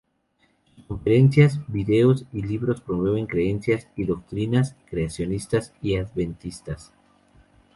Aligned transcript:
Sus 0.75 0.87
conferencias, 0.87 1.59
videos 1.67 2.25
y 2.33 2.41
libros 2.41 2.81
promueven 2.81 3.27
creencias 3.27 3.87
y 3.95 4.05
doctrinas 4.05 4.75
creacionistas 4.89 5.75
y 5.79 5.97
adventistas. 5.97 6.91